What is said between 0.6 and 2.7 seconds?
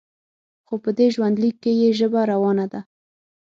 خو په دې ژوندلیک کې یې ژبه روانه